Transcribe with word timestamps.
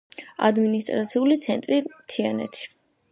ადმინისტრაციული 0.47 1.37
ცენტრი 1.43 1.77
თიანეთი. 2.15 2.65